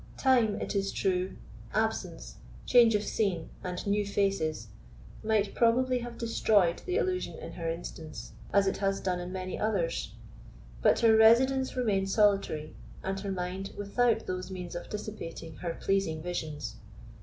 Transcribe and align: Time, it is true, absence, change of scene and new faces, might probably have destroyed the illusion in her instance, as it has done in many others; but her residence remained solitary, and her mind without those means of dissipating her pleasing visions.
Time, 0.17 0.59
it 0.59 0.75
is 0.75 0.91
true, 0.91 1.35
absence, 1.75 2.37
change 2.65 2.95
of 2.95 3.03
scene 3.03 3.51
and 3.63 3.85
new 3.85 4.03
faces, 4.03 4.69
might 5.23 5.53
probably 5.53 5.99
have 5.99 6.17
destroyed 6.17 6.81
the 6.87 6.95
illusion 6.97 7.37
in 7.37 7.51
her 7.51 7.69
instance, 7.69 8.31
as 8.51 8.65
it 8.65 8.77
has 8.77 8.99
done 8.99 9.19
in 9.19 9.31
many 9.31 9.59
others; 9.59 10.13
but 10.81 11.01
her 11.01 11.15
residence 11.15 11.75
remained 11.75 12.09
solitary, 12.09 12.73
and 13.03 13.19
her 13.19 13.31
mind 13.31 13.73
without 13.77 14.25
those 14.25 14.49
means 14.49 14.73
of 14.73 14.89
dissipating 14.89 15.57
her 15.57 15.77
pleasing 15.79 16.19
visions. 16.23 16.77